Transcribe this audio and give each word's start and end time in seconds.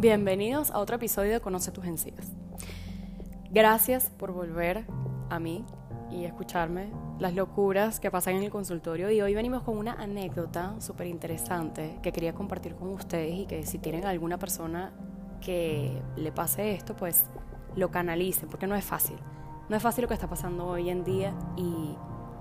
Bienvenidos 0.00 0.70
a 0.70 0.78
otro 0.78 0.96
episodio 0.96 1.30
de 1.30 1.40
Conoce 1.40 1.72
tus 1.72 1.84
encías. 1.84 2.32
Gracias 3.50 4.08
por 4.08 4.32
volver 4.32 4.86
a 5.28 5.38
mí 5.38 5.62
y 6.10 6.24
escucharme 6.24 6.90
las 7.18 7.34
locuras 7.34 8.00
que 8.00 8.10
pasan 8.10 8.36
en 8.36 8.44
el 8.44 8.50
consultorio. 8.50 9.10
Y 9.10 9.20
hoy 9.20 9.34
venimos 9.34 9.62
con 9.62 9.76
una 9.76 9.92
anécdota 9.92 10.74
súper 10.80 11.06
interesante 11.06 11.98
que 12.02 12.12
quería 12.12 12.32
compartir 12.32 12.76
con 12.76 12.88
ustedes 12.88 13.40
y 13.40 13.44
que 13.44 13.66
si 13.66 13.78
tienen 13.78 14.06
alguna 14.06 14.38
persona 14.38 14.94
que 15.42 16.00
le 16.16 16.32
pase 16.32 16.72
esto, 16.72 16.96
pues 16.96 17.24
lo 17.76 17.90
canalicen, 17.90 18.48
porque 18.48 18.66
no 18.66 18.76
es 18.76 18.84
fácil. 18.86 19.18
No 19.68 19.76
es 19.76 19.82
fácil 19.82 20.00
lo 20.00 20.08
que 20.08 20.14
está 20.14 20.30
pasando 20.30 20.66
hoy 20.66 20.88
en 20.88 21.04
día 21.04 21.34
y 21.58 21.94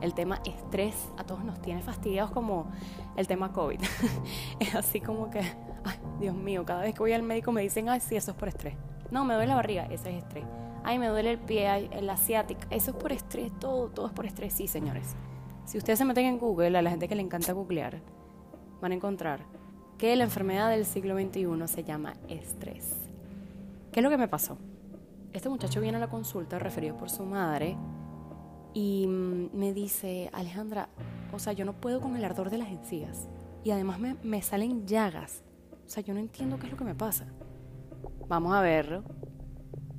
el 0.00 0.12
tema 0.12 0.40
estrés 0.44 0.96
a 1.18 1.22
todos 1.22 1.44
nos 1.44 1.62
tiene 1.62 1.82
fastidiados 1.82 2.32
como 2.32 2.72
el 3.16 3.28
tema 3.28 3.52
COVID. 3.52 3.80
es 4.58 4.74
así 4.74 5.00
como 5.00 5.30
que 5.30 5.42
ay, 5.84 5.98
Dios 6.20 6.34
mío, 6.34 6.64
cada 6.64 6.82
vez 6.82 6.94
que 6.94 7.00
voy 7.00 7.12
al 7.12 7.22
médico 7.22 7.52
me 7.52 7.62
dicen, 7.62 7.88
ay, 7.88 8.00
sí, 8.00 8.16
eso 8.16 8.32
es 8.32 8.36
por 8.36 8.48
estrés. 8.48 8.74
No, 9.10 9.24
me 9.24 9.34
duele 9.34 9.48
la 9.48 9.56
barriga, 9.56 9.84
ese 9.86 10.10
es 10.10 10.24
estrés. 10.24 10.44
Ay, 10.82 10.98
me 10.98 11.08
duele 11.08 11.30
el 11.30 11.38
pie, 11.38 11.88
el 11.92 12.10
asiático, 12.10 12.60
eso 12.70 12.90
es 12.90 12.96
por 12.96 13.12
estrés, 13.12 13.52
todo, 13.58 13.88
todo 13.88 14.06
es 14.06 14.12
por 14.12 14.26
estrés, 14.26 14.52
sí, 14.52 14.66
señores. 14.66 15.14
Si 15.64 15.78
ustedes 15.78 15.98
se 15.98 16.04
meten 16.04 16.26
en 16.26 16.38
Google, 16.38 16.76
a 16.76 16.82
la 16.82 16.90
gente 16.90 17.08
que 17.08 17.14
le 17.14 17.22
encanta 17.22 17.52
googlear, 17.52 18.00
van 18.80 18.92
a 18.92 18.94
encontrar 18.94 19.40
que 19.96 20.14
la 20.16 20.24
enfermedad 20.24 20.70
del 20.70 20.84
siglo 20.84 21.16
XXI 21.18 21.46
se 21.66 21.84
llama 21.84 22.14
estrés. 22.28 22.96
¿Qué 23.92 24.00
es 24.00 24.04
lo 24.04 24.10
que 24.10 24.18
me 24.18 24.28
pasó? 24.28 24.58
Este 25.32 25.48
muchacho 25.48 25.80
viene 25.80 25.96
a 25.96 26.00
la 26.00 26.10
consulta 26.10 26.58
referido 26.58 26.96
por 26.96 27.10
su 27.10 27.24
madre 27.24 27.76
y 28.74 29.06
mm, 29.06 29.56
me 29.56 29.72
dice, 29.72 30.28
Alejandra, 30.32 30.88
o 31.32 31.38
sea, 31.38 31.52
yo 31.52 31.64
no 31.64 31.72
puedo 31.72 32.00
con 32.00 32.16
el 32.16 32.24
ardor 32.24 32.50
de 32.50 32.58
las 32.58 32.68
encías 32.68 33.28
y 33.62 33.70
además 33.70 33.98
me, 33.98 34.16
me 34.22 34.42
salen 34.42 34.86
llagas 34.86 35.42
o 35.84 35.88
sea, 35.88 36.02
yo 36.02 36.14
no 36.14 36.20
entiendo 36.20 36.58
qué 36.58 36.66
es 36.66 36.72
lo 36.72 36.78
que 36.78 36.84
me 36.84 36.94
pasa. 36.94 37.26
Vamos 38.28 38.54
a 38.54 38.60
verlo. 38.60 39.04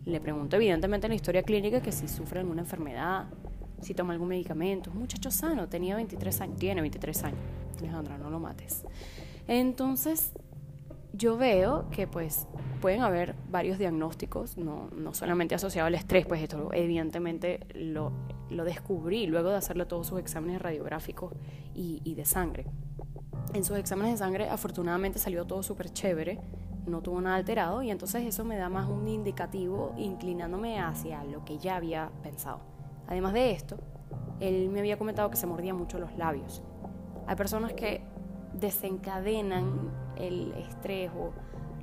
Le 0.05 0.19
pregunto 0.19 0.55
evidentemente 0.55 1.07
en 1.07 1.11
la 1.11 1.15
historia 1.15 1.43
clínica 1.43 1.81
que 1.81 1.91
si 1.91 2.07
sufre 2.07 2.39
alguna 2.39 2.61
enfermedad, 2.61 3.27
si 3.81 3.93
toma 3.93 4.13
algún 4.13 4.29
medicamento. 4.29 4.91
muchacho 4.91 5.31
sano, 5.31 5.67
tenía 5.67 5.95
23 5.95 6.41
años, 6.41 6.57
tiene 6.57 6.81
23 6.81 7.23
años. 7.23 7.39
Alejandra, 7.79 8.17
no 8.17 8.29
lo 8.29 8.39
mates. 8.39 8.83
Entonces, 9.47 10.31
yo 11.13 11.37
veo 11.37 11.89
que 11.91 12.07
pues 12.07 12.47
pueden 12.81 13.01
haber 13.01 13.35
varios 13.49 13.77
diagnósticos, 13.77 14.57
no, 14.57 14.89
no 14.95 15.13
solamente 15.13 15.55
asociado 15.55 15.87
al 15.87 15.95
estrés, 15.95 16.25
pues 16.25 16.41
esto 16.41 16.71
evidentemente 16.73 17.61
lo, 17.73 18.11
descubrí 18.49 19.27
luego 19.27 19.49
de 19.49 19.57
hacerle 19.57 19.85
todos 19.85 20.07
sus 20.07 20.19
exámenes 20.19 20.61
radiográficos 20.61 21.33
y 21.73 22.15
de 22.15 22.25
sangre. 22.25 22.65
En 23.53 23.63
sus 23.63 23.77
exámenes 23.77 24.13
de 24.13 24.17
sangre 24.17 24.49
afortunadamente 24.49 25.19
salió 25.19 25.45
todo 25.45 25.63
súper 25.63 25.91
chévere, 25.91 26.39
no 26.85 27.01
tuvo 27.01 27.21
nada 27.21 27.37
alterado 27.37 27.81
y 27.81 27.91
entonces 27.91 28.23
eso 28.25 28.43
me 28.43 28.57
da 28.57 28.69
más 28.69 28.87
un 28.89 29.07
indicativo 29.07 29.93
inclinándome 29.97 30.79
hacia 30.79 31.23
lo 31.23 31.43
que 31.45 31.57
ya 31.57 31.77
había 31.77 32.11
pensado. 32.21 32.59
Además 33.07 33.33
de 33.33 33.51
esto, 33.51 33.77
él 34.39 34.69
me 34.69 34.79
había 34.79 34.97
comentado 34.97 35.29
que 35.29 35.37
se 35.37 35.47
mordía 35.47 35.73
mucho 35.73 35.99
los 35.99 36.15
labios. 36.17 36.61
Hay 37.27 37.35
personas 37.35 37.73
que 37.73 38.01
desencadenan 38.53 39.91
el 40.15 40.53
estrés 40.53 41.11
o 41.17 41.31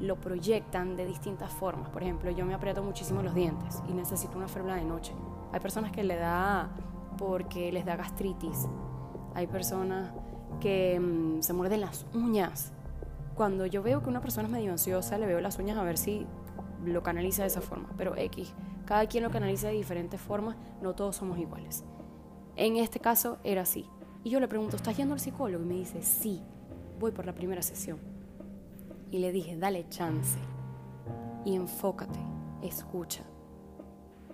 lo 0.00 0.20
proyectan 0.20 0.96
de 0.96 1.06
distintas 1.06 1.52
formas. 1.52 1.88
Por 1.90 2.02
ejemplo, 2.02 2.30
yo 2.30 2.44
me 2.44 2.54
aprieto 2.54 2.82
muchísimo 2.82 3.22
los 3.22 3.34
dientes 3.34 3.82
y 3.88 3.92
necesito 3.92 4.36
una 4.36 4.48
férula 4.48 4.76
de 4.76 4.84
noche. 4.84 5.12
Hay 5.52 5.60
personas 5.60 5.92
que 5.92 6.02
le 6.02 6.16
da 6.16 6.70
porque 7.18 7.70
les 7.72 7.84
da 7.84 7.96
gastritis. 7.96 8.68
Hay 9.34 9.46
personas 9.46 10.12
que 10.60 10.98
mm, 11.00 11.42
se 11.42 11.52
muerden 11.52 11.80
las 11.80 12.06
uñas. 12.14 12.72
Cuando 13.34 13.66
yo 13.66 13.82
veo 13.82 14.02
que 14.02 14.08
una 14.08 14.20
persona 14.20 14.48
es 14.48 14.52
medio 14.52 14.72
ansiosa, 14.72 15.18
le 15.18 15.26
veo 15.26 15.40
las 15.40 15.58
uñas 15.58 15.76
a 15.78 15.82
ver 15.82 15.98
si 15.98 16.26
lo 16.84 17.02
canaliza 17.02 17.42
de 17.42 17.48
esa 17.48 17.60
forma. 17.60 17.88
Pero 17.96 18.16
X, 18.16 18.52
cada 18.84 19.06
quien 19.06 19.24
lo 19.24 19.30
canaliza 19.30 19.68
de 19.68 19.74
diferentes 19.74 20.20
formas, 20.20 20.56
no 20.82 20.94
todos 20.94 21.16
somos 21.16 21.38
iguales. 21.38 21.84
En 22.56 22.76
este 22.76 23.00
caso 23.00 23.38
era 23.44 23.62
así. 23.62 23.86
Y 24.24 24.30
yo 24.30 24.40
le 24.40 24.48
pregunto, 24.48 24.76
¿estás 24.76 24.96
yendo 24.96 25.14
al 25.14 25.20
psicólogo? 25.20 25.64
Y 25.64 25.66
me 25.66 25.74
dice, 25.74 26.02
sí, 26.02 26.42
voy 27.00 27.10
por 27.10 27.26
la 27.26 27.34
primera 27.34 27.62
sesión. 27.62 27.98
Y 29.10 29.18
le 29.18 29.32
dije, 29.32 29.56
dale 29.56 29.88
chance. 29.88 30.38
Y 31.44 31.54
enfócate, 31.56 32.18
escucha. 32.62 33.22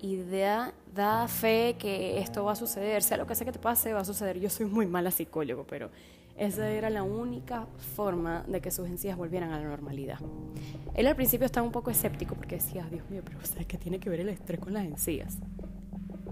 Y 0.00 0.22
da, 0.94 1.26
fe 1.28 1.76
que 1.78 2.18
esto 2.18 2.44
va 2.44 2.52
a 2.52 2.56
suceder. 2.56 3.02
Sea 3.02 3.16
lo 3.16 3.26
que 3.26 3.34
sea 3.34 3.44
que 3.44 3.52
te 3.52 3.58
pase, 3.58 3.92
va 3.92 4.00
a 4.00 4.04
suceder. 4.04 4.38
Yo 4.38 4.50
soy 4.50 4.66
muy 4.66 4.86
mala 4.86 5.10
psicólogo, 5.10 5.64
pero 5.64 5.90
esa 6.36 6.70
era 6.70 6.88
la 6.88 7.02
única 7.02 7.66
forma 7.96 8.44
de 8.46 8.60
que 8.60 8.70
sus 8.70 8.88
encías 8.88 9.16
volvieran 9.16 9.52
a 9.52 9.58
la 9.58 9.68
normalidad. 9.68 10.18
Él 10.94 11.06
al 11.06 11.16
principio 11.16 11.46
estaba 11.46 11.66
un 11.66 11.72
poco 11.72 11.90
escéptico 11.90 12.34
porque 12.36 12.56
decía, 12.56 12.86
Dios 12.90 13.08
mío, 13.10 13.22
pero 13.24 13.44
¿sabes 13.44 13.66
qué 13.66 13.76
tiene 13.76 13.98
que 13.98 14.08
ver 14.08 14.20
el 14.20 14.28
estrés 14.28 14.60
con 14.60 14.72
las 14.72 14.84
encías? 14.84 15.38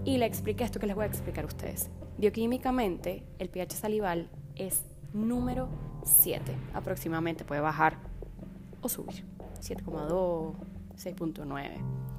Y 0.05 0.17
le 0.17 0.25
expliqué 0.25 0.63
esto 0.63 0.79
que 0.79 0.87
les 0.87 0.95
voy 0.95 1.03
a 1.03 1.07
explicar 1.07 1.43
a 1.43 1.47
ustedes. 1.47 1.89
Bioquímicamente, 2.17 3.23
el 3.39 3.49
pH 3.49 3.75
salival 3.75 4.29
es 4.55 4.85
número 5.13 5.67
7 6.03 6.41
aproximadamente, 6.73 7.43
puede 7.43 7.61
bajar 7.61 7.97
o 8.81 8.87
subir, 8.87 9.25
7,2, 9.61 10.53
6,9. 10.95 12.16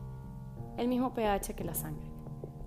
El 0.79 0.89
mismo 0.89 1.13
pH 1.13 1.55
que 1.55 1.65
la 1.65 1.75
sangre. 1.75 2.09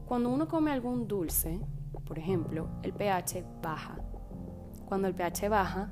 Cuando 0.06 0.30
uno 0.30 0.48
come 0.48 0.72
algún 0.72 1.08
dulce, 1.08 1.60
por 2.06 2.20
ejemplo, 2.20 2.68
el 2.84 2.94
pH 2.94 3.44
baja 3.64 3.98
cuando 4.92 5.08
el 5.08 5.16
pH 5.16 5.48
baja, 5.48 5.90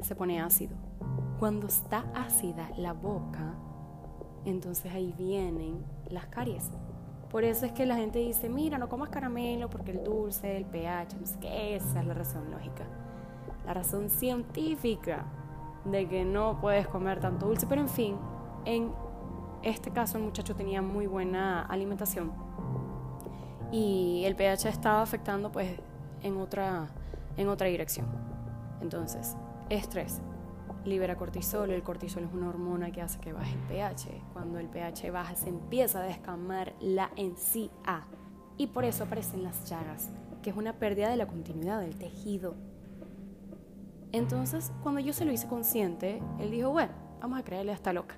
se 0.00 0.16
pone 0.16 0.40
ácido. 0.40 0.74
Cuando 1.38 1.66
está 1.66 2.06
ácida 2.14 2.70
la 2.78 2.94
boca, 2.94 3.52
entonces 4.46 4.90
ahí 4.94 5.12
vienen 5.18 5.84
las 6.08 6.24
caries. 6.28 6.70
Por 7.30 7.44
eso 7.44 7.66
es 7.66 7.72
que 7.72 7.84
la 7.84 7.96
gente 7.96 8.20
dice, 8.20 8.48
mira, 8.48 8.78
no 8.78 8.88
comas 8.88 9.10
caramelo 9.10 9.68
porque 9.68 9.90
el 9.90 10.02
dulce, 10.02 10.56
el 10.56 10.64
pH, 10.64 11.16
no 11.20 11.26
sé 11.26 11.38
qué, 11.38 11.76
esa 11.76 12.00
es 12.00 12.06
la 12.06 12.14
razón 12.14 12.50
lógica. 12.50 12.86
La 13.66 13.74
razón 13.74 14.08
científica 14.08 15.26
de 15.84 16.08
que 16.08 16.24
no 16.24 16.62
puedes 16.62 16.88
comer 16.88 17.20
tanto 17.20 17.48
dulce. 17.48 17.66
Pero 17.66 17.82
en 17.82 17.90
fin, 17.90 18.16
en 18.64 18.90
este 19.64 19.90
caso 19.90 20.18
el 20.18 20.24
muchacho 20.24 20.54
tenía 20.54 20.82
muy 20.82 21.06
buena 21.06 21.62
alimentación 21.62 22.32
y 23.72 24.22
el 24.24 24.36
pH 24.36 24.68
estaba 24.68 25.02
afectando 25.02 25.50
pues 25.50 25.80
en 26.22 26.36
otra 26.36 26.88
en 27.36 27.48
otra 27.48 27.66
dirección. 27.68 28.06
Entonces, 28.80 29.36
estrés 29.70 30.20
libera 30.84 31.16
cortisol. 31.16 31.70
El 31.70 31.82
cortisol 31.82 32.24
es 32.24 32.32
una 32.32 32.48
hormona 32.48 32.90
que 32.90 33.02
hace 33.02 33.18
que 33.18 33.32
baje 33.32 33.54
el 33.54 33.60
pH. 33.60 34.22
Cuando 34.32 34.58
el 34.58 34.68
pH 34.68 35.10
baja, 35.10 35.34
se 35.34 35.48
empieza 35.48 36.00
a 36.00 36.02
descamar 36.02 36.74
la 36.80 37.10
encía. 37.16 38.06
Y 38.56 38.68
por 38.68 38.84
eso 38.84 39.04
aparecen 39.04 39.42
las 39.42 39.68
llagas, 39.68 40.10
que 40.42 40.50
es 40.50 40.56
una 40.56 40.74
pérdida 40.74 41.08
de 41.08 41.16
la 41.16 41.26
continuidad 41.26 41.80
del 41.80 41.96
tejido. 41.96 42.54
Entonces, 44.12 44.70
cuando 44.82 45.00
yo 45.00 45.12
se 45.12 45.24
lo 45.24 45.32
hice 45.32 45.48
consciente, 45.48 46.22
él 46.38 46.50
dijo, 46.52 46.70
bueno, 46.70 46.92
vamos 47.20 47.40
a 47.40 47.44
creerle 47.44 47.76
a 47.82 47.92
loca. 47.92 48.16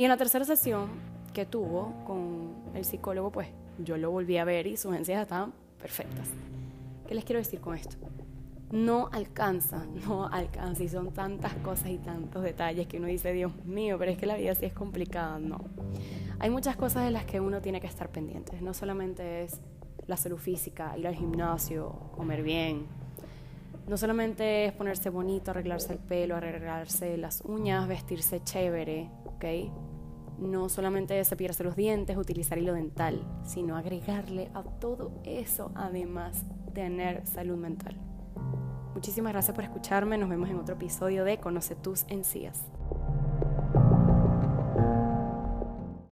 Y 0.00 0.04
en 0.04 0.08
la 0.08 0.16
tercera 0.16 0.46
sesión 0.46 0.88
que 1.34 1.44
tuvo 1.44 1.92
con 2.06 2.54
el 2.72 2.86
psicólogo, 2.86 3.30
pues 3.30 3.48
yo 3.84 3.98
lo 3.98 4.10
volví 4.10 4.38
a 4.38 4.44
ver 4.44 4.66
y 4.66 4.78
sus 4.78 4.96
encías 4.96 5.20
estaban 5.20 5.52
perfectas. 5.78 6.26
¿Qué 7.06 7.14
les 7.14 7.22
quiero 7.22 7.38
decir 7.38 7.60
con 7.60 7.76
esto? 7.76 7.98
no 8.70 9.10
alcanza, 9.12 9.84
no 10.06 10.26
alcanza. 10.26 10.84
Y 10.84 10.88
son 10.88 11.12
tantas 11.12 11.52
cosas 11.56 11.90
y 11.90 11.98
tantos 11.98 12.42
detalles 12.42 12.86
que 12.86 12.96
uno 12.96 13.08
dice, 13.08 13.34
Dios 13.34 13.54
mío, 13.66 13.98
pero 13.98 14.10
es 14.10 14.16
que 14.16 14.24
la 14.24 14.36
vida 14.36 14.54
sí 14.54 14.64
es 14.64 14.72
complicada. 14.72 15.38
No. 15.38 15.58
Hay 16.38 16.48
muchas 16.48 16.76
cosas 16.76 17.04
de 17.04 17.10
las 17.10 17.26
que 17.26 17.38
uno 17.38 17.60
tiene 17.60 17.78
que 17.78 17.86
estar 17.86 18.08
pendiente. 18.08 18.58
No 18.62 18.72
solamente 18.72 19.42
es 19.42 19.60
la 20.06 20.16
salud 20.16 20.38
física, 20.38 20.96
ir 20.96 21.06
al 21.08 21.14
gimnasio, 21.14 21.90
comer 22.16 22.42
bien. 22.42 22.86
No 23.86 23.98
solamente 23.98 24.64
es 24.64 24.72
ponerse 24.72 25.10
bonito, 25.10 25.50
arreglarse 25.50 25.92
el 25.92 25.98
pelo, 25.98 26.36
arreglarse 26.36 27.18
las 27.18 27.42
uñas, 27.42 27.86
vestirse 27.86 28.42
chévere, 28.42 29.10
No 30.38 30.68
solamente 30.68 31.22
cepillarse 31.24 31.64
los 31.64 31.76
dientes, 31.76 32.16
utilizar 32.16 32.58
hilo 32.58 32.72
dental, 32.72 33.22
sino 33.44 33.76
agregarle 33.76 34.50
a 34.54 34.62
todo 34.62 35.12
eso, 35.24 35.70
además, 35.74 36.44
tener 36.72 37.26
salud 37.26 37.56
mental. 37.56 37.94
Muchísimas 38.94 39.32
gracias 39.32 39.54
por 39.54 39.64
escucharme. 39.64 40.18
Nos 40.18 40.28
vemos 40.28 40.48
en 40.48 40.56
otro 40.56 40.74
episodio 40.76 41.24
de 41.24 41.38
Conoce 41.38 41.74
tus 41.74 42.04
encías. 42.08 42.64